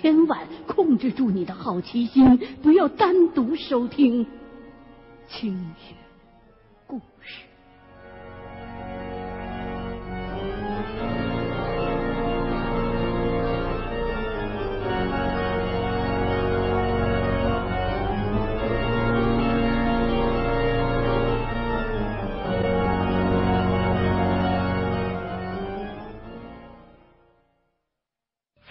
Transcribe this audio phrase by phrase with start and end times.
[0.00, 4.26] 千万控制住你的好奇心，不要单独收听
[5.28, 5.94] 清雪
[6.86, 7.44] 故事。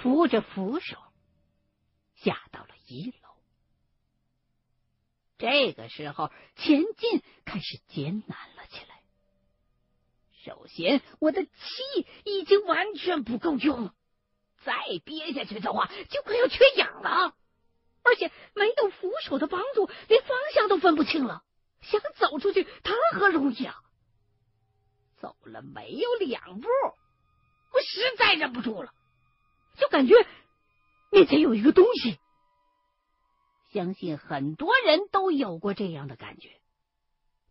[0.02, 0.98] 扶着扶手
[2.16, 3.30] 下到了一楼，
[5.40, 9.00] 这个时候前进开始艰难了起来。
[10.44, 11.52] 首先，我的气
[12.26, 13.94] 已经完全不够用了，
[14.64, 14.74] 再
[15.06, 17.34] 憋下去的话就快要缺氧了，
[18.04, 21.42] 而且没有扶手的帮助，连方向都分不清了，
[21.82, 23.76] 想走出去谈何容易啊！
[25.22, 26.68] 走了没有两步，
[27.74, 28.92] 我实在忍不住了。
[29.78, 30.16] 就感觉
[31.12, 32.20] 面前有一个东西，
[33.72, 36.50] 相信很多人都有过这样的感觉，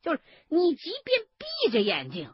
[0.03, 2.33] 就是你即便闭着眼睛，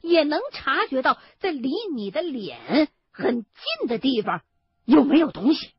[0.00, 4.42] 也能察觉到在离你的脸很近的地方
[4.84, 5.70] 有没有东西。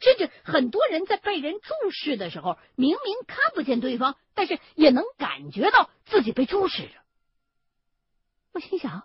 [0.00, 6.94] 甚至很多人在被人注视的时候，明明看不见对方，但是也能感觉到自己被注视着。
[8.52, 9.04] 我心想。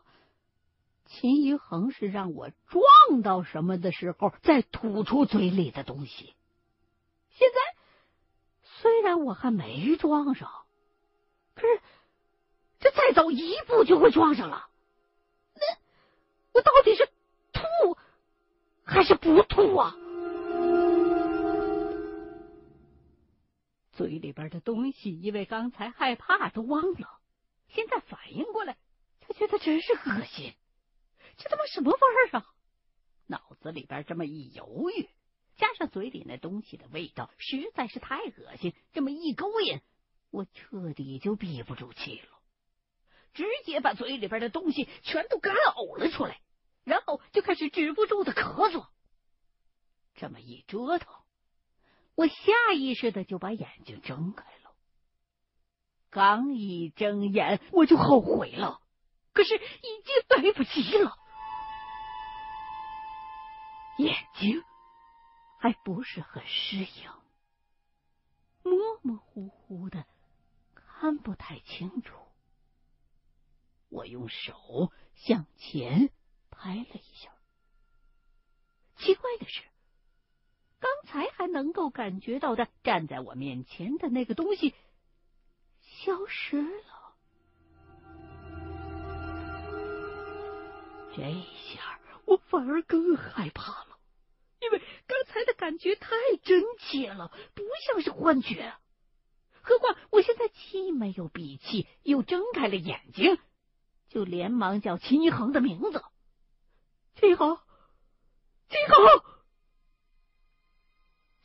[1.06, 6.34] 秦一恒是让我撞到什么的时候再吐出嘴里的东西。
[7.44, 7.60] 现在
[8.64, 10.50] 虽然我还没撞上，
[11.56, 11.82] 可是
[12.80, 14.70] 这再走一步就会撞上了。
[15.54, 15.62] 那
[16.54, 17.06] 我到底是
[17.52, 17.98] 吐
[18.86, 19.94] 还是不吐啊？
[23.92, 27.20] 嘴里边的东西因为刚才害怕都忘了，
[27.68, 28.78] 现在反应过来，
[29.20, 30.54] 他觉得真是恶心。
[31.36, 32.46] 这他妈什么味儿啊！
[33.28, 35.10] 脑子里边这么一犹豫，
[35.56, 39.82] 加上嘴里那东西的味道实在是太恶心，这么一勾引，
[40.32, 42.28] 我彻底就闭不住气了，
[43.34, 46.42] 直接把嘴里边的东西全都干呕了出来，
[46.84, 48.88] 然后就开始止不住的咳嗽。
[50.16, 51.14] 这么一折腾，
[52.16, 54.76] 我下意识的就把眼睛睁开了。
[56.10, 58.82] 刚一睁眼，我就后悔了，
[59.34, 61.18] 可是已经来不及了。
[63.98, 64.64] 眼睛
[65.64, 67.10] 还不是很适应，
[68.64, 70.06] 模模糊糊的，
[70.76, 72.18] 看不太清楚。
[73.88, 76.10] 我用手向前
[76.52, 77.32] 拍了一下，
[78.98, 79.62] 奇怪的是，
[80.82, 84.76] 刚才还能够感觉到的站在我面前的那个东西
[85.80, 87.16] 消失了。
[91.16, 91.22] 这
[91.74, 92.02] 下。
[92.26, 93.93] 我反而更害怕了，
[94.64, 98.74] 因为刚才的感觉太真切了，不像是幻觉。
[99.62, 103.38] 何况我现在既没有闭气，又睁开了眼睛，
[104.10, 106.04] 就连忙叫秦一恒的名字
[107.16, 107.58] ：“秦一恒，
[108.70, 109.24] 秦一恒！”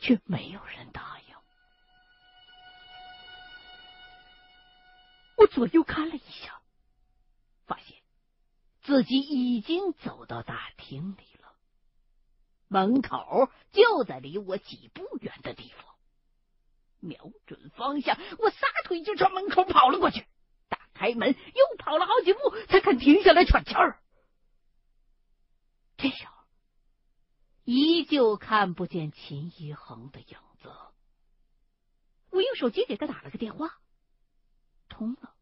[0.01, 1.35] 却没有人答应。
[5.37, 6.61] 我左右看了一下，
[7.67, 7.97] 发现。
[8.83, 11.28] 自己已经走到大厅里，
[12.69, 15.85] 门口就在离我几步远的地方。
[17.01, 20.27] 瞄准方向，我撒腿就朝门口跑了过去。
[20.69, 24.01] 打开门，又跑了好几步，才肯停下来喘气儿。
[25.97, 26.33] 这时候，
[27.65, 30.73] 依旧看不见秦一恒的影子。
[32.31, 33.79] 我用手机给他打了个电话，
[34.89, 35.35] 通了，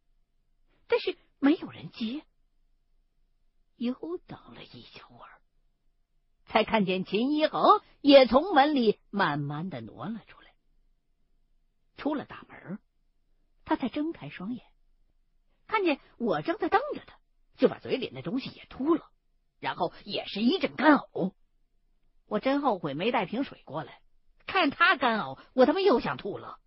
[0.87, 2.25] 但是没有人接。
[3.77, 3.95] 又
[4.27, 5.36] 等了一小会儿，
[6.47, 10.47] 才看见秦一恒也从门里慢慢的挪了出来。
[11.97, 12.79] 出了大门，
[13.65, 14.65] 他才睁开双眼，
[15.67, 17.19] 看见我正在瞪着他，
[17.57, 19.11] 就把嘴里那东西也吐了，
[19.61, 21.33] 然后也是一阵干呕。
[22.27, 24.01] 我真后悔没带瓶水过来，
[24.47, 26.59] 看他干呕，我他妈又想吐了。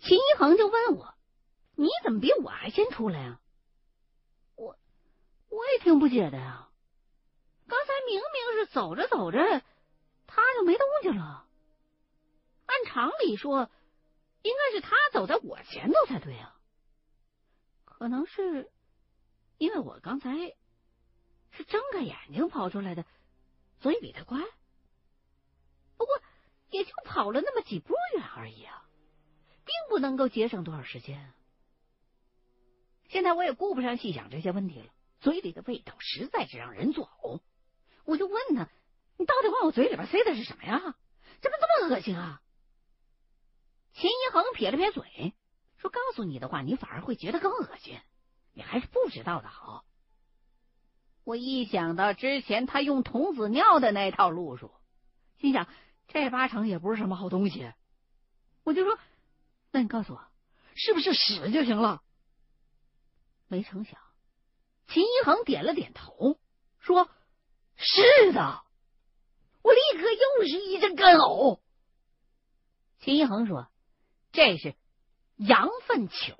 [0.00, 1.14] 秦一恒就问我
[1.76, 3.40] ：“你怎么比我还先出来啊？”
[4.56, 4.76] 我
[5.50, 6.69] 我也挺不解的呀，
[7.70, 9.38] 刚才明明是走着走着，
[10.26, 11.46] 他就没动静了。
[12.66, 13.70] 按常理说，
[14.42, 16.56] 应该是他走在我前头才对啊。
[17.84, 18.72] 可能是
[19.56, 20.34] 因为我刚才
[21.52, 23.04] 是睁开眼睛跑出来的，
[23.80, 24.40] 所以比他快。
[25.96, 26.20] 不过
[26.70, 28.84] 也就跑了那么几步远而已啊，
[29.64, 31.32] 并不能够节省多少时间。
[33.08, 34.92] 现在我也顾不上细想这些问题了。
[35.20, 37.40] 嘴里的味道实在是让人作呕。
[38.10, 38.68] 我就问他
[39.16, 40.78] ：“你到底往我嘴里边塞的是什么呀？
[40.80, 42.42] 怎么这么恶心啊？”
[43.94, 45.32] 秦一恒撇了撇嘴，
[45.78, 47.98] 说：“告诉你的话，你反而会觉得更恶心。
[48.52, 49.84] 你还是不知道的好。”
[51.22, 54.72] 我一想到之前他用童子尿的那套路数，
[55.38, 55.68] 心想
[56.08, 57.72] 这八成也不是什么好东西。
[58.64, 58.98] 我就说
[59.70, 60.24] ：“那你告诉我，
[60.74, 62.02] 是不是屎就行了？”
[63.46, 64.00] 没成想，
[64.88, 66.40] 秦一恒点了点头，
[66.80, 67.08] 说
[67.80, 68.62] ：“是的。”
[69.62, 71.58] 我立刻又是一阵干呕。
[73.00, 73.66] 秦一恒说。
[74.32, 74.76] 这是
[75.34, 76.36] 羊粪球，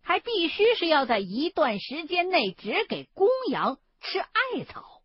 [0.00, 5.02] 还必须是要在一段时间内只给公羊吃艾草，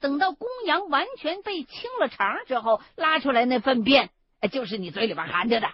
[0.00, 4.10] 等到公羊完全被清了肠之后，拉出来那粪便，
[4.50, 5.72] 就是你嘴里边含着的。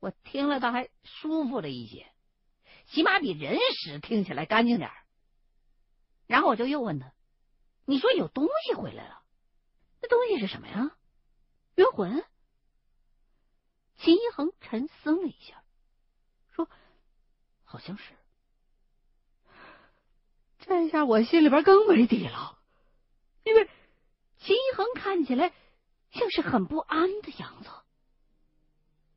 [0.00, 2.06] 我听了倒还舒服了一些，
[2.86, 4.90] 起码比人屎听起来干净点
[6.26, 7.12] 然后我就又问他
[7.86, 9.22] ：“你说有东西回来了，
[10.00, 10.96] 那东西是什么呀？
[11.74, 12.24] 冤魂？”
[13.96, 15.62] 秦一恒沉思了一下，
[16.50, 16.68] 说
[17.64, 18.12] ：“好像是。”
[20.60, 22.58] 这下我心里边更没底了，
[23.44, 23.68] 因为
[24.38, 25.52] 秦一恒看起来
[26.10, 27.70] 像是很不安的样子。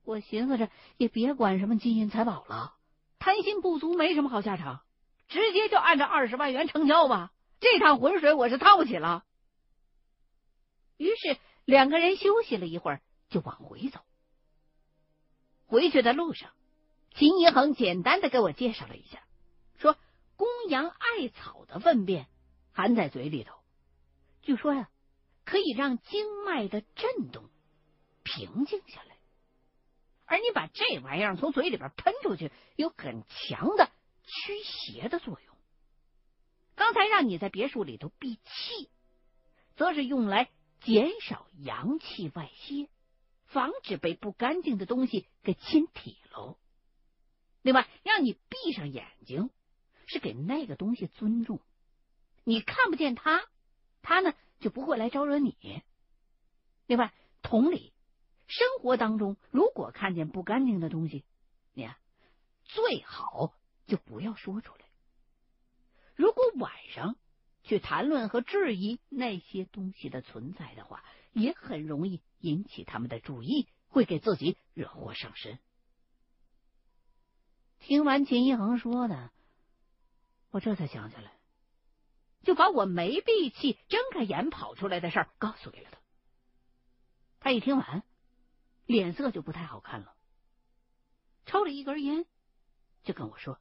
[0.04, 2.76] 我寻思着，也别管什么金银财宝了，
[3.18, 4.84] 贪心不足没什么好下场，
[5.28, 7.32] 直接就按照二十万元成交吧。
[7.60, 9.24] 这趟浑水我是掏不起了。
[10.98, 14.00] 于是两个人休息了一会儿，就往回走。
[15.66, 16.52] 回去的路上，
[17.14, 19.24] 秦一恒简单的给我介绍了一下，
[19.78, 19.98] 说
[20.36, 22.28] 公羊艾草的粪便
[22.72, 23.56] 含在嘴里头，
[24.42, 24.90] 据说呀
[25.44, 27.50] 可以让经脉的震动
[28.24, 29.18] 平静下来，
[30.26, 33.90] 而你把这玩意儿从嘴里边喷出去，有很强的
[34.24, 35.57] 驱邪的作用。
[36.78, 38.90] 刚才让你在别墅里头闭气，
[39.76, 42.88] 则是用来减少阳气外泄。
[43.48, 46.58] 防止被不干净的东西给侵体喽。
[47.62, 49.50] 另外，让你闭上眼睛，
[50.06, 51.62] 是给那个东西尊重。
[52.44, 53.42] 你看不见它，
[54.02, 55.82] 它呢就不会来招惹你。
[56.88, 57.94] 另外，同理，
[58.48, 61.24] 生活当中如果看见不干净的东西，
[61.74, 61.90] 你
[62.66, 63.54] 最好
[63.86, 64.87] 就不要说出来。
[66.18, 67.16] 如果晚上
[67.64, 75.60] 去谈论和质疑那些东西的存在的话，也很容易引起他们的注意，会给自己惹祸上身。
[77.80, 79.32] 听完秦一恒说的，
[80.50, 81.32] 我这才想起来，
[82.42, 85.98] 就把我没闭气、睁开眼跑出来的事儿告诉给了他。
[87.40, 88.04] 他一听完，
[88.88, 90.16] 脸色就不太好看了，
[91.46, 92.26] 抽了一根烟，
[93.04, 93.60] 就跟我说：“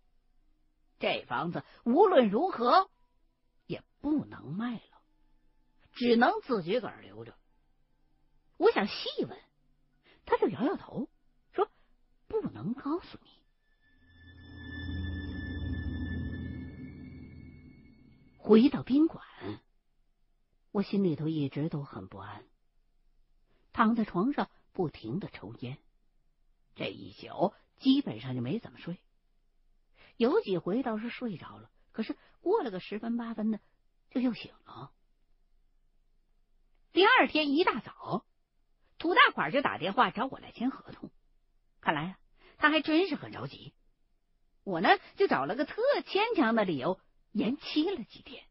[0.98, 2.90] 这房子无论如何
[3.66, 5.02] 也不能卖了，
[5.92, 7.36] 只能自己个儿留着。”
[8.58, 9.38] 我想细问，
[10.24, 11.08] 他就摇摇头，
[11.52, 11.70] 说
[12.26, 13.30] ：“不能告诉你。”
[18.38, 19.22] 回到宾馆，
[20.70, 22.46] 我心里头一直都很不安，
[23.72, 25.76] 躺在床上不停的抽烟，
[26.76, 28.98] 这一宿基本上就没怎么睡。
[30.16, 33.60] 有几回倒是睡着了，可是过了个十分八分的，
[34.10, 34.92] 就又醒了。
[36.92, 38.24] 第二天一大早。
[38.98, 41.10] 土大款就打电话找我来签合同，
[41.82, 42.18] 看来啊，
[42.56, 43.74] 他还真是很着急。
[44.64, 46.98] 我呢，就找了个特牵强的理由
[47.30, 48.42] 延期了几天。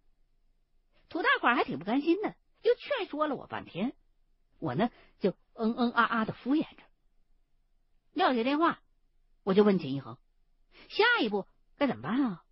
[1.09, 3.95] 土大款还挺不甘心的，又劝说了我半天。
[4.59, 6.83] 我呢，就嗯嗯啊啊的敷衍着。
[8.13, 8.79] 撂下电话，
[9.41, 10.19] 我就问秦一恒
[10.89, 12.43] ：“下一步该怎么办啊？”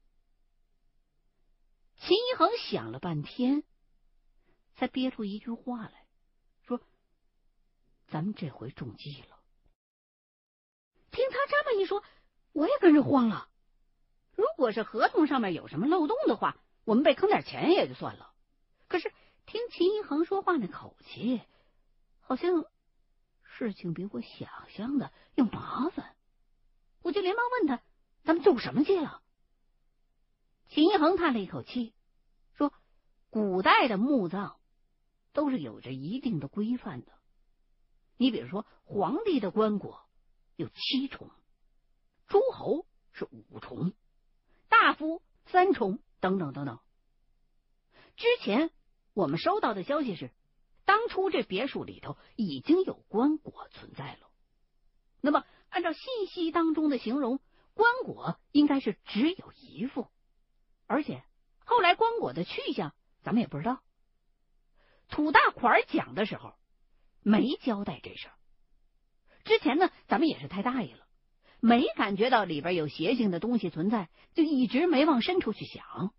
[1.97, 3.63] 秦一恒想了半天，
[4.75, 6.05] 才憋出一句话来
[6.61, 6.81] 说。
[8.07, 9.39] 咱们这回中计了。
[11.11, 12.03] 听他这么一说，
[12.51, 13.49] 我也跟着慌了。
[14.35, 18.33] 如果是合同上面有什么漏洞的话，我们被坑点钱也就算了。
[18.87, 19.13] 可是
[19.45, 21.41] 听秦一恒说话那口气，
[22.19, 22.65] 好像
[23.43, 26.15] 事情比我想象的要麻烦。
[27.01, 27.83] 我就连忙问他
[28.23, 29.21] ：“咱们中什么计了？”
[30.69, 31.93] 秦一恒叹了一口气，
[32.55, 32.73] 说
[33.29, 34.57] ：“古代的墓葬
[35.31, 37.11] 都是有着一定的规范的。”
[38.17, 39.99] 你比如说，皇帝的棺椁
[40.55, 41.29] 有七重，
[42.27, 43.93] 诸侯是五重，
[44.69, 46.79] 大夫三重，等等等等。
[48.15, 48.71] 之前
[49.13, 50.31] 我们收到的消息是，
[50.85, 54.29] 当初这别墅里头已经有棺椁存在了。
[55.19, 57.39] 那么，按照信息当中的形容，
[57.73, 60.07] 棺椁应该是只有一副。
[60.87, 61.23] 而且
[61.65, 63.81] 后来棺椁的去向咱们也不知道。
[65.09, 66.53] 土大款讲的时候
[67.21, 68.33] 没交代这事儿。
[69.43, 71.05] 之前呢，咱们也是太大意了，
[71.59, 76.13] 没感觉到里边有邪性的东西存在，就一直没往深处去想。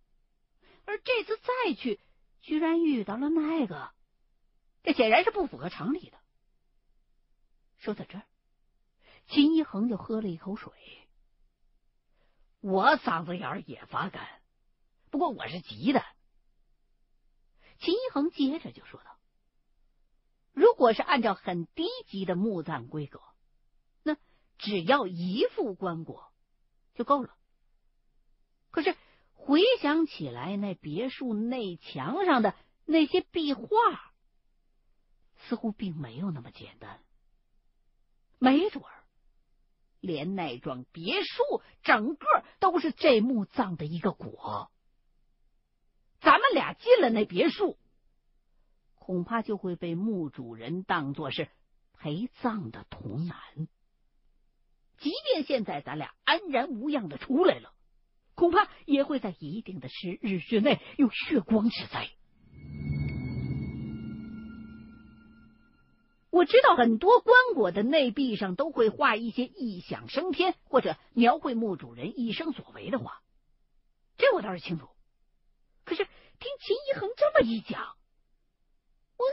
[0.85, 1.99] 而这次再去，
[2.43, 3.93] 居然遇到了那个，
[4.83, 6.19] 这显然是不符合常理的。
[7.79, 8.23] 说到这儿，
[9.29, 10.73] 秦一恒就喝了一口水。
[12.65, 14.27] 我嗓子眼儿也发干，
[15.11, 16.03] 不过我是急的。
[17.79, 19.19] 秦一恒接着就说道
[20.55, 23.21] ：“如果是按照很低级的墓葬规格，
[24.03, 24.17] 那
[24.57, 26.31] 只要一副棺椁
[26.95, 27.37] 就够了。
[28.71, 28.97] 可是
[29.35, 32.55] 回想起来，那别墅内墙上的
[32.87, 33.69] 那些壁画，
[35.37, 37.03] 似乎并没有那么简单。
[38.39, 38.94] 没准儿，
[40.05, 42.27] 连那幢别墅整个
[42.61, 44.71] 都是这墓葬的一个果。”
[46.21, 47.79] 咱们俩进了那别墅，
[48.95, 51.49] 恐怕就会被墓主人当作是
[51.99, 53.39] 陪葬的童男。
[54.99, 57.75] 即便现在咱俩安然无恙的出来了，
[58.35, 62.09] 恐怕也会在一定的时日之内有血光之灾。
[66.35, 73.23] 我知道很多棺椁的内壁上都会画一些异想升天或者描绘墓主人一生所为的话，
[74.17, 74.89] 这我倒是清楚。
[75.85, 77.95] 可是听秦一恒这么一讲，
[79.17, 79.25] 我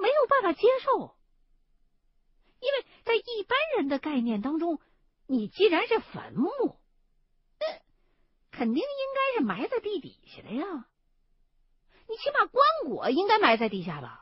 [0.00, 1.14] 没有办法接受，
[2.58, 4.80] 因为在一般人的概念当中，
[5.26, 6.48] 你既然是坟墓，
[7.60, 7.66] 那
[8.50, 8.82] 肯定应
[9.14, 10.86] 该是埋在地底下的呀。
[12.08, 14.21] 你起码棺椁应该埋在地下吧？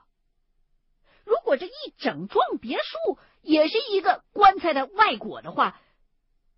[1.30, 5.80] 如果这一整幢别墅也是一个棺材的外椁的话，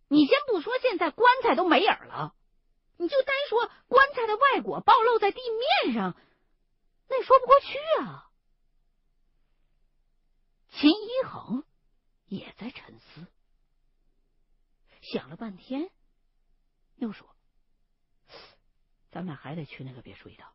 [0.08, 2.34] 你先不说现在棺材都没影了。
[2.96, 5.40] 你就单说棺材的外椁暴露在地
[5.84, 6.16] 面上，
[7.06, 8.30] 那说不过去啊。
[10.70, 11.64] 秦一恒
[12.24, 13.26] 也在沉思，
[15.02, 15.90] 想了半天，
[16.96, 17.28] 又说
[19.12, 20.50] ：“咱们俩还得去那个别墅一趟。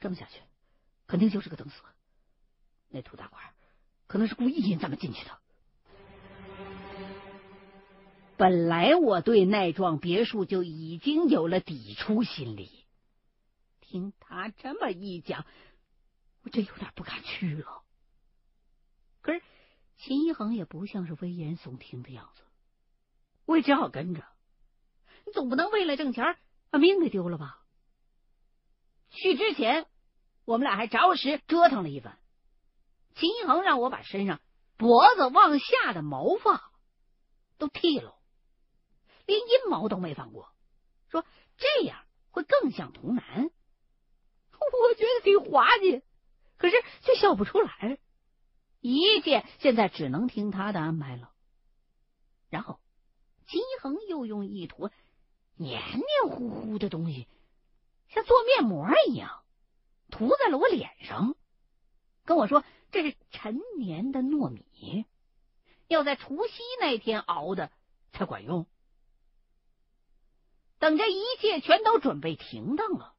[0.00, 0.40] 这么下去，
[1.06, 1.82] 肯定就是个等死。
[2.90, 3.42] 那土大官
[4.06, 5.38] 可能是故意引咱们进去的。”
[8.36, 12.84] 本来我对那幢别墅就已经有了抵触心理，
[13.80, 15.44] 听他这么一讲，
[16.42, 17.82] 我真有点不敢去了。
[19.22, 19.42] 可是
[19.96, 22.42] 秦一恒也不像是危言耸听的样子，
[23.44, 24.22] 我也只好跟着。
[25.26, 26.36] 你总不能为了挣钱
[26.70, 27.64] 把命给丢了吧？
[29.10, 29.86] 去之前，
[30.44, 32.16] 我们俩还着实折腾了一番。
[33.18, 34.40] 秦一恒让我把身上
[34.76, 36.70] 脖子往下的毛发
[37.58, 38.14] 都剃了。
[39.26, 40.48] 连阴毛都没放过，
[41.10, 41.24] 说
[41.56, 43.24] 这样会更像童男。
[44.80, 46.02] 我觉得挺滑稽，
[46.56, 47.98] 可是却笑不出来。
[48.80, 51.32] 一切现在只能听他的安排了。
[52.48, 52.78] 然后
[53.46, 54.92] 金恒又用一坨
[55.56, 57.26] 黏黏糊糊的东西，
[58.08, 59.42] 像做面膜一样
[60.08, 61.34] 涂在了我脸上，
[62.24, 65.04] 跟我说这是陈年的糯米，
[65.86, 67.70] 要在除夕那天熬的
[68.12, 68.66] 才管用。
[70.78, 73.14] 等这一切全都准备停当了，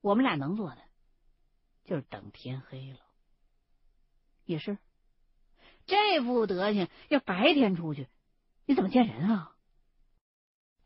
[0.00, 0.78] 我们俩能做的
[1.84, 2.98] 就是等天黑了。
[4.44, 4.78] 也是，
[5.86, 8.08] 这副德行要白天出去，
[8.64, 9.56] 你怎么见人啊？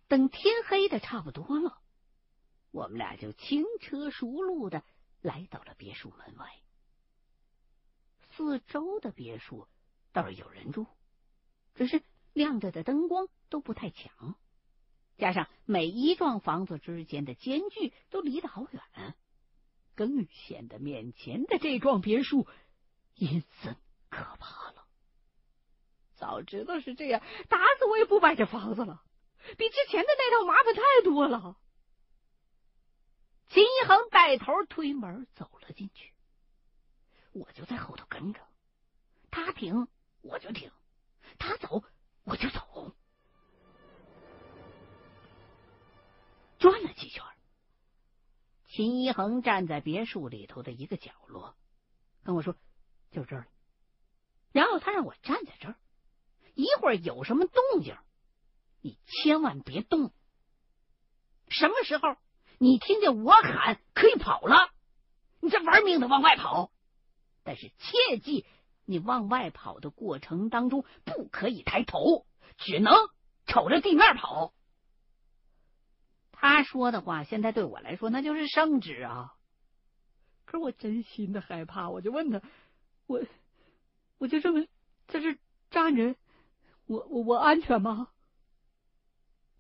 [0.09, 1.81] 等天黑的差不多了，
[2.73, 4.83] 我们俩就轻车熟路的
[5.21, 6.61] 来到了别墅门外。
[8.31, 9.67] 四周的别墅
[10.13, 10.87] 倒是有人住，
[11.75, 14.35] 只是亮着的灯光都不太强。
[15.19, 19.15] 加上每一幢房子之间的间距都离得好远，
[19.95, 22.47] 更显得面前的这幢别墅
[23.15, 23.77] 阴森
[24.09, 24.87] 可怕了。
[26.15, 29.03] 早知道是这样，打死我也不买这房子了，
[29.59, 31.59] 比之前的那套麻烦太多了。
[33.49, 36.10] 秦一恒带头推门走了进去，
[37.33, 38.41] 我就在后头跟着，
[39.31, 39.89] 他停
[40.21, 40.71] 我就停，
[41.39, 41.83] 他走
[42.25, 42.95] 我就走。
[46.59, 47.25] 转了几圈，
[48.67, 51.57] 秦一恒站在别墅里头的一个角落，
[52.23, 52.55] 跟我说
[53.11, 53.49] ：“就这儿。”
[54.53, 55.77] 然后他让我站在这儿，
[56.55, 57.97] 一会儿有什么动静，
[58.81, 60.13] 你千万别动。
[61.49, 62.17] 什么时候
[62.59, 64.71] 你听见我喊，可以跑了，
[65.41, 66.71] 你再玩命的往外跑。
[67.51, 68.47] 但是切记，
[68.85, 72.25] 你往外跑的过程当中不可以抬头，
[72.59, 72.95] 只能
[73.45, 74.55] 瞅着地面跑。
[76.31, 79.35] 他说的话现在对我来说那就是圣旨啊！
[80.45, 82.41] 可是我真心的害怕，我就问他
[83.09, 83.21] ：“我
[84.19, 84.65] 我就这么
[85.09, 85.37] 在这
[85.71, 86.15] 站着，
[86.87, 88.11] 我我我安全吗？”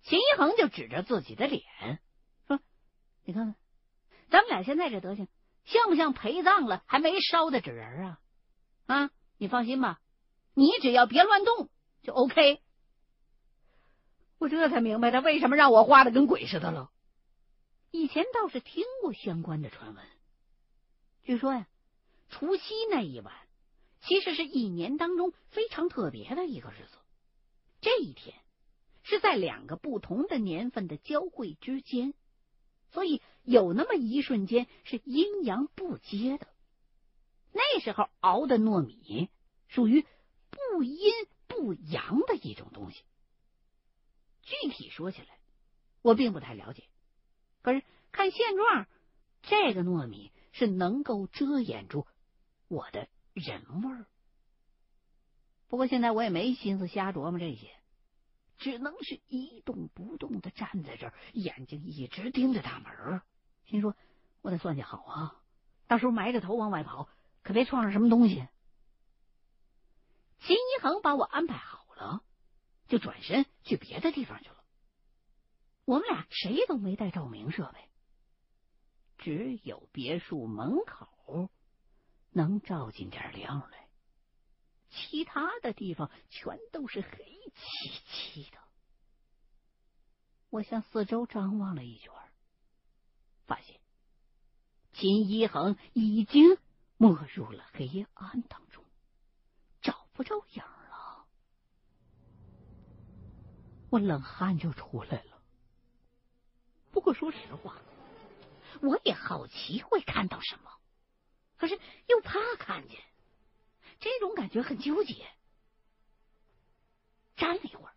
[0.02, 1.64] 秦一恒就指着自己的脸
[2.47, 2.61] 说
[3.26, 3.56] ：“你看看，
[4.30, 5.26] 咱们俩现在这德行，
[5.80, 8.18] 像不像陪葬了还没烧的纸人啊？
[8.87, 9.99] 啊，你放心吧，
[10.52, 11.70] 你只要别乱动
[12.02, 12.60] 就 OK。”
[14.38, 16.90] 我这才明白他为什么让我画的跟鬼似的了。
[17.90, 20.04] 以前倒是听过相关的传闻，
[21.22, 21.66] 据说呀，
[22.28, 23.34] 除夕那一晚
[24.02, 26.99] 其实是一年当中非常特别的一个日子。
[27.80, 28.34] 这一天
[29.02, 32.14] 是在两个不同的年份的交汇之间，
[32.92, 36.47] 所以有那么一瞬间是阴阳不接的。
[37.52, 39.28] 那时候熬的糯米
[39.68, 40.06] 属于
[40.50, 41.12] 不阴
[41.47, 43.02] 不阳的一种东西。
[44.42, 45.38] 具体说起来，
[46.02, 46.85] 我并不太了解。
[47.62, 47.82] 可是
[48.12, 48.87] 看现状，
[49.42, 52.06] 这个糯米是能够遮掩住
[52.68, 54.06] 我的人味儿。
[55.68, 57.70] 不过现在我也没心思瞎琢磨这些，
[58.59, 63.23] 只能是一动不动的站在这儿，眼睛一直盯着大门。
[63.71, 63.97] 心说，
[64.43, 65.41] 我得算计好啊，
[65.87, 67.09] 到时候埋着头往外跑，
[67.43, 68.47] 可别撞上什么东西。
[70.41, 72.23] 秦一恒把我安排好了。
[72.89, 74.65] 就转身去别的地方去了。
[75.85, 77.89] 我们俩谁都没带照明设备，
[79.17, 81.49] 只有别墅门口
[82.30, 83.89] 能照进点亮来，
[84.89, 87.09] 其他的地方全都是黑
[87.54, 88.59] 漆漆的。
[90.49, 92.13] 我向四周张望了一圈，
[93.50, 93.80] 发现
[94.93, 96.56] 秦一恒已经
[96.97, 98.84] 没入了黑暗当中，
[99.82, 101.26] 找不着影了。
[103.91, 105.43] 我冷汗就出来了。
[106.93, 107.76] 不过说实话，
[108.82, 110.71] 我也好奇会看到什么，
[111.56, 113.02] 可是又怕看见，
[113.99, 115.26] 这种感觉很纠结。
[117.34, 117.95] 站了一会儿，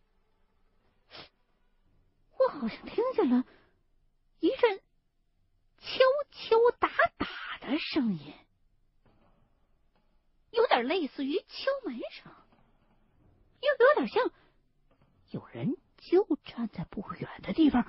[2.39, 3.46] 我好像听见了
[4.39, 4.82] 一阵
[5.84, 6.00] 敲
[6.32, 8.34] 敲打打的声音，
[10.52, 12.32] 有点类似于敲门声，
[13.62, 14.32] 又有点像
[15.30, 15.78] 有人。
[16.06, 17.88] 就站在不远的地方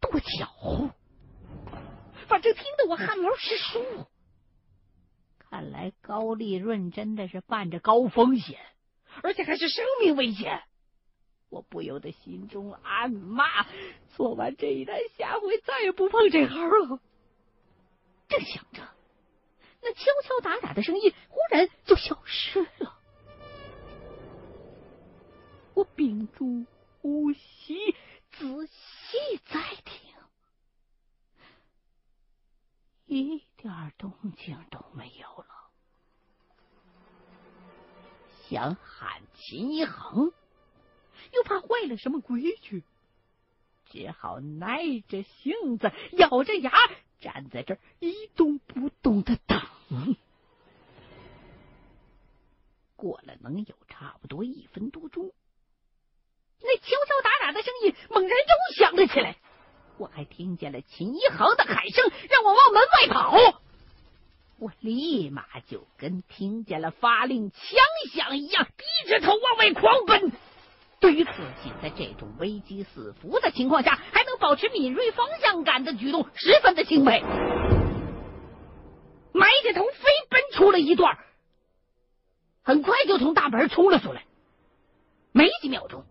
[0.00, 0.92] 跺脚，
[2.26, 4.08] 反正听得我汗毛直竖。
[5.38, 8.58] 看来高利润真的是伴着高风险，
[9.22, 10.64] 而且还是生命危险。
[11.48, 13.44] 我不由得心中暗骂：
[14.16, 17.00] 做完这一单，下回再也不碰这行了。
[18.28, 18.88] 正想着，
[19.80, 23.00] 那敲敲打打的声音忽然就消失了。
[25.74, 26.66] 我屏住。
[27.00, 27.94] 呼吸，
[28.32, 30.12] 仔细再听，
[33.06, 35.46] 一点动静都没有了。
[38.48, 40.32] 想喊秦一恒，
[41.32, 42.82] 又怕坏了什么规矩，
[43.86, 46.72] 只好耐着性子，咬着牙
[47.20, 49.60] 站在这儿一动不动的等。
[52.96, 55.30] 过了能有差不多一分多钟。
[56.60, 59.36] 那敲敲打打的声音猛然又响了起来，
[59.96, 63.62] 我还听见了秦一恒的喊声，让我往门外跑。
[64.58, 67.60] 我立马就跟听见了发令枪
[68.12, 70.32] 响一样，低着头往外狂奔。
[71.00, 71.30] 对于自
[71.62, 77.22] 己在这种危机四伏的情况下还能保持敏锐方向感的举动，十分的钦佩。
[79.32, 81.16] 埋着头飞奔出了一段，
[82.62, 84.24] 很快就从大门冲了出来，
[85.32, 86.04] 没几秒钟。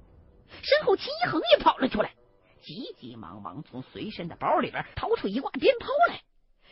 [0.62, 2.14] 身后，秦一恒也跑了出来，
[2.62, 6.22] 急急忙忙从随身的包里边掏出一挂鞭炮来，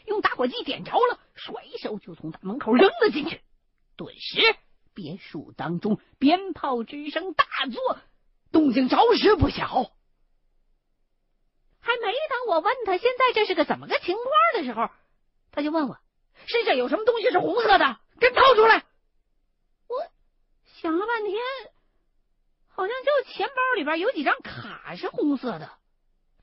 [0.05, 3.41] 用打火机点着了，甩手就从大门口扔了进去。
[3.97, 4.39] 顿时，
[4.95, 7.99] 别墅当中鞭炮之声大作，
[8.51, 9.91] 动静着实不小。
[11.81, 14.89] 还没等我问他现在这是个怎么个情况的时候，
[15.51, 15.99] 他就问我
[16.47, 18.83] 身上有什么东西是红色的，给掏出来。
[19.87, 19.95] 我
[20.81, 21.39] 想了半天。
[22.77, 25.71] 好像就钱包里边有几张卡是红色的，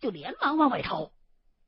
[0.01, 1.12] 就连忙往外掏。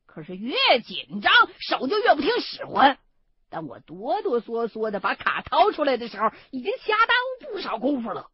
[0.06, 2.98] 可是越紧张，手就越不听使唤。
[3.48, 7.16] 当我哆哆嗦嗦的把卡掏出来的时候，已经瞎耽
[7.50, 8.30] 误不少功夫了。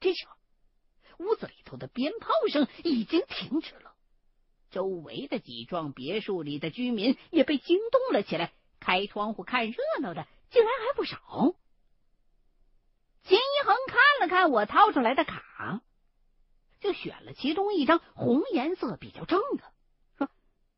[0.00, 3.92] 这时候，屋子里头的鞭炮声已经停止了，
[4.70, 11.18] 周围的几幢别墅里的居民也被惊动了起来，开窗户看热闹的竟然还不少。
[13.24, 15.82] 秦一恒看了看我掏出来的卡，
[16.80, 19.64] 就选了其中一张红颜色比较正的，
[20.16, 20.30] 说：“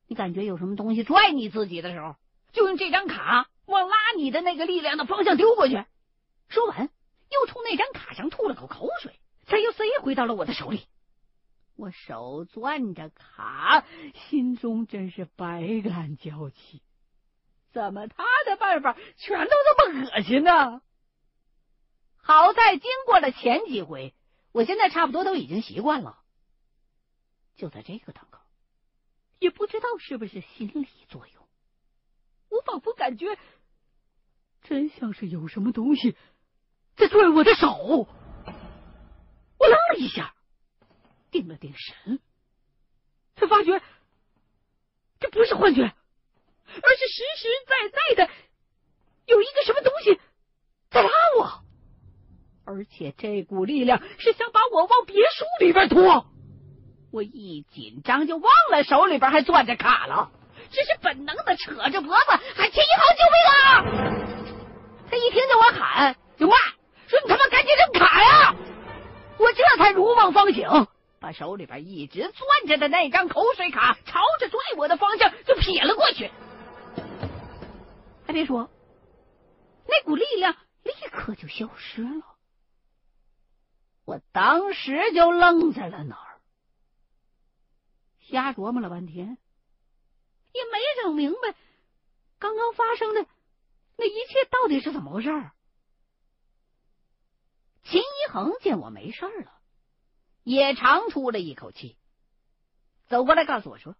[0.08, 2.16] 你感觉有什么东西拽你自己的时候，
[2.52, 5.82] 就用这张卡往拉你的那个力量的方向丢过去。
[6.48, 6.90] 说完，
[7.30, 10.86] 又从那张卡上吐了口口水，才又塞回到了我的手里。
[11.76, 13.86] 我手攥着卡，
[14.28, 16.82] 心中真是百感交集。
[17.72, 20.82] 怎么他的办法全都这么恶心呢？
[22.16, 24.14] 好在经过了前几回，
[24.52, 26.18] 我现在差不多都已经习惯了。
[27.56, 28.40] 就在这个当口，
[29.38, 31.48] 也不知道是不是心理作用，
[32.50, 33.38] 我仿佛感觉
[34.62, 36.16] 真像是有什么东西
[36.96, 38.08] 在拽我的手。
[39.58, 40.34] 我愣了一下，
[41.30, 42.18] 定了定神，
[43.36, 43.80] 才发觉
[45.18, 45.82] 这不是幻觉。
[45.82, 48.32] 而是实实在在的
[49.26, 50.20] 有一个什么东西
[50.88, 51.64] 在拉我，
[52.64, 56.26] 而且这股力量是想把我往别墅里边拖。
[57.10, 60.30] 我一紧张就忘了手里边还攥着卡了，
[60.70, 64.39] 只是本能的扯着脖子喊秦一航救命啊！
[65.30, 66.56] 听见我喊就骂，
[67.06, 68.54] 说你他妈赶紧扔卡呀！
[69.38, 70.68] 我这才如梦方醒，
[71.18, 76.30] 把手里边一直攥着的那张口水卡朝着拽我的方向就撇了过去。
[78.26, 78.70] 还别说，
[79.86, 82.22] 那股力量立刻就消失了。
[84.04, 86.40] 我当时就愣在了那儿，
[88.28, 89.38] 瞎琢磨了半天，
[90.52, 91.54] 也没整明白
[92.38, 93.26] 刚刚发生的
[94.00, 95.28] 那一切到底是怎么回事。
[97.82, 99.52] 秦一恒见我没事了，
[100.42, 101.98] 也长出了一口气，
[103.08, 103.94] 走过来告诉我说：“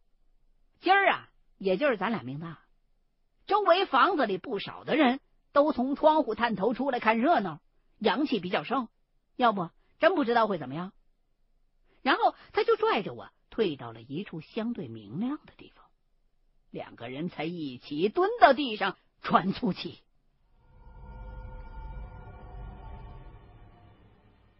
[0.80, 2.62] 今儿啊，也就是咱俩命大。”
[3.46, 5.20] 周围房子里不少的人
[5.52, 7.60] 都从窗户探头出来看热闹，
[7.98, 8.88] 阳气比较盛，
[9.36, 10.94] 要不真不知道会怎么样。
[12.00, 15.84] 然后他就拽着我退到了一处相对明亮的地方，
[16.70, 20.02] 两个人才一起蹲到地上喘粗气。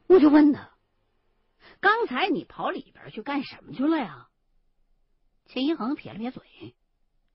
[0.07, 0.71] 我就问他
[1.81, 4.29] ：“刚才你跑里边去干什么去了呀？”
[5.47, 6.75] 秦一恒撇了撇嘴，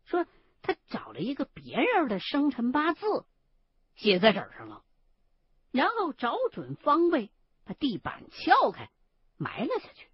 [0.06, 0.26] 说。
[0.68, 3.06] 他找了一个别人的生辰八字，
[3.94, 4.82] 写在纸上了，
[5.70, 7.30] 然后找准方位，
[7.66, 8.90] 把地板撬开，
[9.38, 10.08] 埋了下去。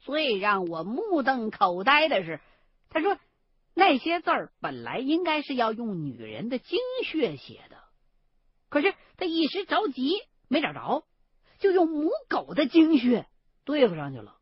[0.00, 2.42] 最让我目瞪口呆的是，
[2.90, 3.18] 他说
[3.78, 7.76] 那些字儿本来应该是要用女人的精血写的，
[8.70, 10.16] 可是他一时着急
[10.48, 11.06] 没找着，
[11.58, 13.28] 就用母狗的精血
[13.64, 14.38] 对付上去了。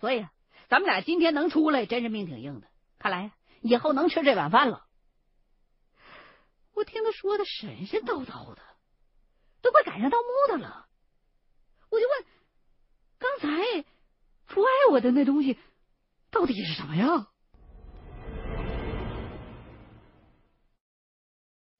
[0.00, 0.26] 所以，
[0.68, 2.66] 咱们俩今天能出来，真是命挺硬的。
[2.98, 3.32] 看来。
[3.62, 4.86] 以后能吃这碗饭了。
[6.72, 8.62] 我听他说的神神叨叨的，
[9.60, 10.86] 都快赶上盗墓的了。
[11.90, 12.24] 我就问：
[13.18, 13.82] 刚才
[14.46, 15.58] 拽我的那东西
[16.30, 17.28] 到底是什么呀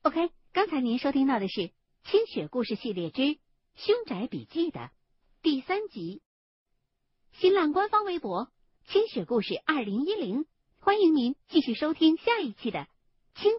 [0.06, 1.60] ？OK，刚才您收听到的是
[2.04, 3.40] 《清雪故事系列之
[3.74, 4.92] 凶宅笔记》的
[5.42, 6.22] 第三集。
[7.32, 8.48] 新浪官方微博：
[8.86, 10.46] 清雪故事二零一零。
[10.78, 12.86] 欢迎您继续收听下一期的
[13.42, 13.50] 《清》。